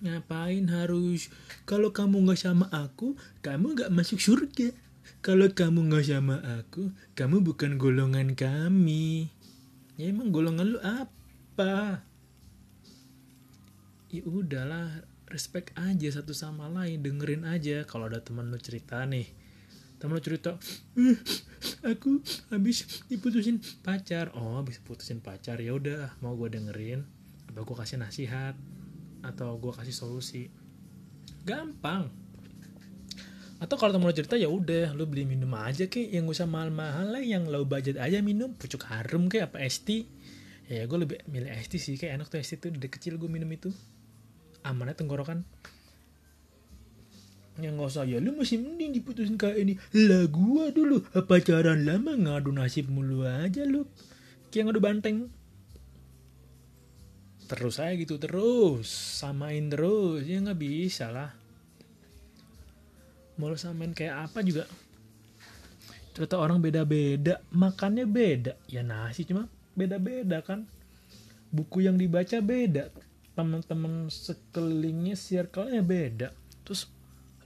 Ngapain 0.00 0.68
harus? 0.72 1.28
Kalau 1.68 1.92
kamu 1.92 2.28
nggak 2.28 2.40
sama 2.40 2.68
aku 2.72 3.16
kamu 3.44 3.76
nggak 3.76 3.92
masuk 3.92 4.20
surga. 4.22 4.72
Kalau 5.22 5.50
kamu 5.50 5.90
nggak 5.90 6.06
sama 6.06 6.38
aku, 6.62 6.94
kamu 7.18 7.42
bukan 7.42 7.78
golongan 7.78 8.38
kami. 8.38 9.30
Ya 9.98 10.12
emang 10.12 10.30
golongan 10.30 10.76
lu 10.76 10.78
apa? 10.82 12.04
Ya 14.12 14.22
udahlah, 14.22 15.02
respect 15.26 15.74
aja 15.78 16.08
satu 16.10 16.32
sama 16.32 16.70
lain, 16.70 17.02
dengerin 17.02 17.46
aja. 17.46 17.82
Kalau 17.84 18.06
ada 18.06 18.22
teman 18.22 18.50
lu 18.50 18.58
cerita 18.58 19.02
nih, 19.06 19.26
teman 19.98 20.18
lu 20.18 20.22
cerita, 20.22 20.54
aku 21.92 22.22
habis 22.50 23.06
diputusin 23.10 23.58
pacar. 23.82 24.30
Oh, 24.38 24.58
habis 24.62 24.78
putusin 24.82 25.18
pacar, 25.18 25.58
ya 25.58 25.74
udah, 25.74 26.18
mau 26.22 26.38
gue 26.38 26.54
dengerin, 26.54 27.02
atau 27.52 27.62
gue 27.66 27.76
kasih 27.76 27.98
nasihat, 27.98 28.54
atau 29.26 29.58
gue 29.58 29.72
kasih 29.74 29.94
solusi. 29.94 30.48
Gampang, 31.46 32.10
atau 33.56 33.76
kalau 33.80 33.96
temen 33.96 34.04
lo 34.04 34.12
cerita 34.12 34.36
ya 34.36 34.52
udah 34.52 34.92
lu 34.92 35.08
beli 35.08 35.24
minum 35.24 35.48
aja 35.56 35.88
kek 35.88 36.12
yang 36.12 36.28
gak 36.28 36.36
usah 36.36 36.48
mahal-mahal 36.48 37.08
lah 37.08 37.24
yang 37.24 37.48
low 37.48 37.64
budget 37.64 37.96
aja 37.96 38.20
minum 38.20 38.52
pucuk 38.52 38.84
harum 38.84 39.32
kayak 39.32 39.48
apa 39.48 39.64
ST 39.64 40.04
ya 40.68 40.84
gue 40.84 40.98
lebih 41.00 41.24
milih 41.32 41.48
ST 41.64 41.80
sih 41.80 41.96
kayak 41.96 42.20
enak 42.20 42.26
tuh 42.28 42.36
ST 42.44 42.60
tuh 42.60 42.68
dari 42.68 42.92
kecil 42.92 43.16
gue 43.16 43.30
minum 43.32 43.48
itu 43.48 43.72
amannya 44.66 44.98
tenggorokan. 44.98 45.46
Yang 47.56 47.72
gak 47.80 47.88
usah. 47.88 48.04
Ya 48.04 48.18
lu 48.20 48.36
masih 48.36 48.60
mending 48.60 49.00
diputusin 49.00 49.40
kayak 49.40 49.56
ini. 49.56 49.74
Lah 49.96 50.28
gua 50.28 50.68
dulu 50.74 51.06
pacaran 51.24 51.88
lama 51.88 52.12
ngadu 52.12 52.52
nasib 52.52 52.90
mulu 52.92 53.24
aja 53.24 53.64
lu. 53.64 53.88
Kayak 54.52 54.72
ngadu 54.72 54.80
banteng. 54.82 55.16
Terus 57.46 57.80
aja 57.80 57.94
gitu 57.96 58.20
terus. 58.20 58.90
Samain 58.90 59.72
terus. 59.72 60.26
Ya 60.28 60.42
nggak 60.42 60.60
bisa 60.60 61.08
lah. 61.08 61.32
Mau 63.40 63.52
samain 63.56 63.96
kayak 63.96 64.28
apa 64.28 64.44
juga? 64.44 64.68
Ternyata 66.12 66.36
orang 66.36 66.60
beda-beda. 66.60 67.40
Makannya 67.56 68.04
beda. 68.04 68.52
Ya 68.68 68.84
nasi 68.84 69.24
cuma 69.24 69.48
beda-beda 69.72 70.44
kan. 70.44 70.68
Buku 71.48 71.88
yang 71.88 71.96
dibaca 71.96 72.36
beda 72.44 72.92
teman-teman 73.36 74.08
sekelilingnya 74.08 75.14
circle-nya 75.14 75.84
beda. 75.84 76.28
Terus 76.64 76.88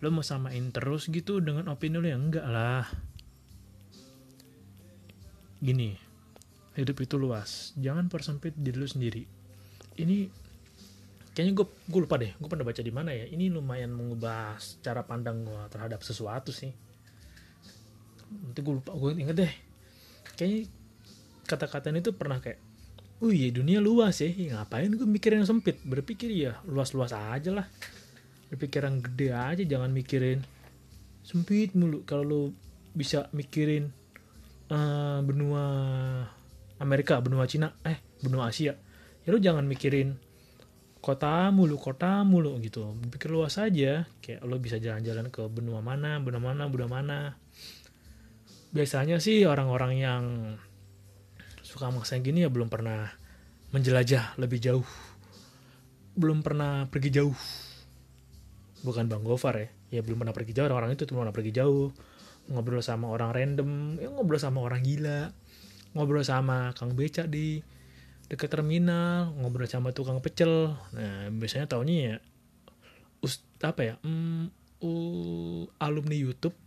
lo 0.00 0.09
mau 0.09 0.24
samain 0.24 0.70
terus 0.70 1.11
gitu 1.11 1.42
dengan 1.42 1.68
opini 1.68 1.98
lo? 1.98 2.07
Ya 2.07 2.16
enggak 2.16 2.46
lah. 2.46 2.87
Gini 5.61 6.09
hidup 6.79 6.96
itu 7.03 7.18
luas. 7.18 7.74
Jangan 7.76 8.07
persempit 8.07 8.55
diri 8.55 8.79
lu 8.79 8.87
sendiri. 8.87 9.26
Ini 9.98 10.31
kayaknya 11.31 11.53
gue 11.62 11.66
gue 11.66 12.00
lupa 12.03 12.16
deh 12.18 12.35
gue 12.35 12.48
pernah 12.48 12.64
baca 12.64 12.81
di 12.81 12.92
mana 12.94 13.11
ya. 13.11 13.26
Ini 13.26 13.50
lumayan 13.50 13.90
mengubah 13.92 14.57
cara 14.81 15.03
pandang 15.03 15.42
gue 15.42 15.62
terhadap 15.68 16.00
sesuatu 16.07 16.55
sih. 16.55 16.70
Nanti 18.31 18.61
gue 18.62 18.74
lupa 18.79 18.94
gue 18.94 19.11
inget 19.18 19.37
deh. 19.37 19.53
Kayaknya 20.38 20.70
kata-kata 21.44 21.90
itu 21.90 22.14
pernah 22.14 22.38
kayak 22.38 22.69
oh 23.20 23.30
iya 23.30 23.52
dunia 23.52 23.78
luas 23.78 24.20
ya. 24.24 24.28
Ya, 24.33 24.61
ngapain 24.61 24.92
gue 24.92 25.09
mikir 25.09 25.37
yang 25.37 25.44
sempit? 25.44 25.80
Berpikir 25.85 26.33
ya 26.33 26.59
luas-luas 26.64 27.12
aja 27.12 27.50
lah. 27.52 27.66
Berpikir 28.48 28.83
yang 28.83 28.98
gede 29.04 29.28
aja 29.30 29.62
jangan 29.62 29.92
mikirin 29.92 30.42
sempit 31.22 31.76
mulu. 31.76 32.02
Kalau 32.09 32.24
lu 32.24 32.42
bisa 32.90 33.30
mikirin 33.37 33.92
eh, 34.72 35.18
benua 35.22 35.64
Amerika 36.80 37.20
benua 37.20 37.44
Cina 37.46 37.70
eh 37.85 38.00
benua 38.24 38.50
Asia 38.50 38.74
ya 39.20 39.28
lu 39.28 39.38
jangan 39.38 39.68
mikirin 39.68 40.16
kota 41.00 41.48
mulu 41.48 41.80
kota 41.80 42.24
mulu 42.24 42.61
gitu. 42.61 42.92
Berpikir 43.00 43.33
luas 43.33 43.56
aja. 43.56 44.04
Kayak 44.20 44.40
lo 44.44 44.56
bisa 44.61 44.76
jalan-jalan 44.76 45.33
ke 45.33 45.44
benua 45.48 45.80
mana 45.80 46.20
benua 46.20 46.52
mana 46.52 46.68
benua 46.68 46.88
mana. 46.88 47.18
Biasanya 48.70 49.18
sih 49.18 49.48
orang-orang 49.48 49.92
yang 49.96 50.24
suka 51.70 51.87
maksain 51.94 52.26
gini 52.26 52.42
ya 52.42 52.50
belum 52.50 52.66
pernah 52.66 53.06
menjelajah 53.70 54.35
lebih 54.42 54.59
jauh. 54.59 54.87
Belum 56.18 56.42
pernah 56.42 56.90
pergi 56.90 57.14
jauh. 57.14 57.37
Bukan 58.83 59.06
Bang 59.06 59.22
Gofar 59.22 59.54
ya. 59.54 59.68
Ya 59.94 60.00
belum 60.02 60.26
pernah 60.26 60.35
pergi 60.35 60.50
jauh. 60.50 60.66
Orang-orang 60.66 60.98
itu 60.98 61.06
belum 61.06 61.22
pernah 61.22 61.37
pergi 61.37 61.52
jauh. 61.54 61.94
Ngobrol 62.50 62.83
sama 62.83 63.06
orang 63.14 63.30
random. 63.30 64.02
Ya 64.02 64.11
ngobrol 64.11 64.42
sama 64.42 64.66
orang 64.66 64.83
gila. 64.83 65.30
Ngobrol 65.94 66.26
sama 66.26 66.74
kang 66.74 66.98
beca 66.98 67.30
di 67.30 67.62
dekat 68.26 68.50
terminal. 68.50 69.30
Ngobrol 69.38 69.70
sama 69.70 69.94
tukang 69.94 70.18
pecel. 70.18 70.74
Nah 70.90 71.30
biasanya 71.30 71.70
taunya 71.70 71.94
ya 72.02 72.16
us 73.20 73.44
apa 73.61 73.85
ya 73.85 73.94
hmm, 74.00 74.48
uh, 74.83 75.62
alumni 75.78 76.18
YouTube 76.18 76.59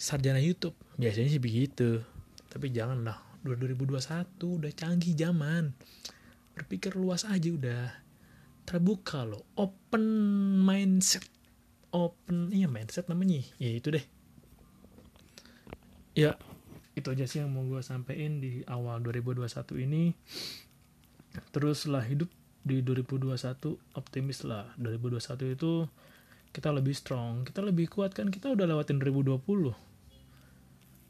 sarjana 0.00 0.40
YouTube. 0.40 0.72
Biasanya 0.96 1.28
sih 1.28 1.42
begitu. 1.42 2.00
Tapi 2.48 2.72
janganlah 2.72 3.23
2021 3.44 4.40
udah 4.40 4.72
canggih 4.72 5.12
zaman. 5.12 5.76
Berpikir 6.56 6.96
luas 6.96 7.28
aja 7.28 7.52
udah. 7.52 7.92
Terbuka 8.64 9.28
loh 9.28 9.44
open 9.60 10.04
mindset. 10.64 11.28
Open 11.92 12.48
iya 12.50 12.66
mindset 12.66 13.06
namanya. 13.12 13.44
Ya 13.60 13.70
itu 13.70 13.92
deh. 13.92 14.04
Ya 16.16 16.40
itu 16.96 17.12
aja 17.12 17.28
sih 17.28 17.44
yang 17.44 17.52
mau 17.52 17.68
gue 17.68 17.84
sampein 17.84 18.40
di 18.40 18.64
awal 18.64 19.04
2021 19.04 19.84
ini. 19.84 20.16
Teruslah 21.52 22.02
hidup 22.08 22.32
di 22.64 22.80
2021 22.80 23.28
optimis 23.92 24.48
lah. 24.48 24.72
2021 24.80 25.52
itu 25.52 25.84
kita 26.54 26.70
lebih 26.70 26.94
strong 26.94 27.44
kita 27.44 27.60
lebih 27.60 27.92
kuat 27.92 28.16
kan? 28.16 28.32
Kita 28.32 28.56
udah 28.56 28.64
lewatin 28.64 28.96
2020 29.02 29.92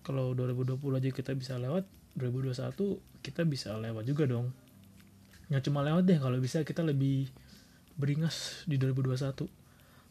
kalau 0.04 0.36
2020 0.36 1.00
aja 1.00 1.10
kita 1.10 1.32
bisa 1.32 1.56
lewat 1.56 1.88
2021 2.16 3.22
kita 3.22 3.42
bisa 3.46 3.74
lewat 3.76 4.04
juga 4.06 4.24
dong. 4.26 4.50
Nggak 5.50 5.62
cuma 5.70 5.84
lewat 5.84 6.04
deh 6.06 6.18
kalau 6.18 6.38
bisa 6.40 6.62
kita 6.62 6.82
lebih 6.82 7.28
beringas 7.94 8.66
di 8.66 8.74
2021 8.78 9.64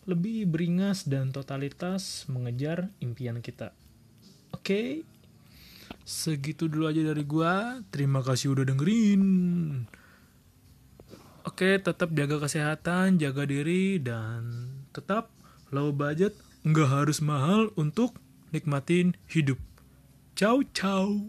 lebih 0.04 0.52
beringas 0.52 1.08
dan 1.08 1.32
totalitas 1.32 2.28
mengejar 2.28 2.92
impian 3.00 3.40
kita. 3.40 3.72
Oke? 4.52 5.08
Segitu 6.04 6.68
dulu 6.68 6.92
aja 6.92 7.00
dari 7.00 7.24
gua. 7.24 7.80
Terima 7.88 8.20
kasih 8.20 8.52
udah 8.52 8.68
dengerin. 8.68 9.24
Oke, 11.44 11.80
tetap 11.80 12.12
jaga 12.16 12.40
kesehatan, 12.40 13.20
jaga 13.20 13.44
diri, 13.44 14.00
dan 14.00 14.72
tetap 14.96 15.32
low 15.76 15.92
budget, 15.92 16.36
nggak 16.64 16.88
harus 16.88 17.20
mahal 17.20 17.72
untuk 17.76 18.16
nikmatin 18.56 19.16
hidup. 19.28 19.60
Ciao, 20.40 20.64
ciao. 20.72 21.20